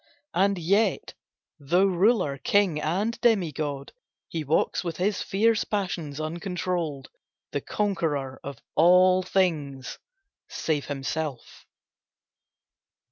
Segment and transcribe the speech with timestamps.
[0.33, 1.13] And yet,
[1.59, 3.91] though ruler, king and demi god,
[4.29, 7.11] He walks with his fierce passions uncontrolled,
[7.51, 11.67] The conqueror of all things—save himself.